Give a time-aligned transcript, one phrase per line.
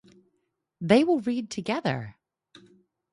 [0.81, 2.15] They will read together.